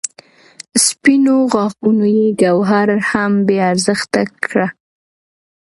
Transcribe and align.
سپینو 0.85 1.35
غاښونو 1.51 2.05
یې 2.17 2.27
ګوهر 2.41 2.87
هم 3.09 3.31
بې 3.47 3.57
ارزښته 3.71 4.21
کړ. 4.43 4.55